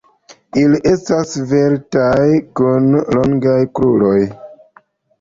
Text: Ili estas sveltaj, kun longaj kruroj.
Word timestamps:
Ili 0.61 0.79
estas 0.91 1.33
sveltaj, 1.35 2.25
kun 2.63 2.91
longaj 3.19 3.59
kruroj. 3.81 4.21